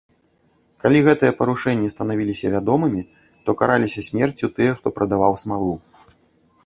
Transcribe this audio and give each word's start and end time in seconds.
Калі 0.83 1.01
гэтыя 1.07 1.31
парушэнні 1.41 1.91
станавіліся 1.95 2.47
вядомымі, 2.55 3.01
то 3.45 3.49
караліся 3.63 4.05
смерцю 4.09 4.45
тыя, 4.57 4.71
хто 4.81 4.87
прадаваў 4.97 5.33
смалу. 5.47 5.73